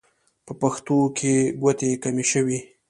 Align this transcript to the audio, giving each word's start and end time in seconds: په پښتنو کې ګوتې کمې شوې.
په 0.45 0.53
پښتنو 0.61 0.97
کې 1.17 1.33
ګوتې 1.61 1.89
کمې 2.03 2.25
شوې. 2.31 2.59